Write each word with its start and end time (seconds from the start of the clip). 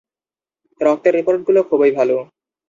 রক্তের 0.81 1.13
রিপোর্টগুলো 1.15 1.59
খুবই 1.69 1.91
ভালো। 1.91 2.15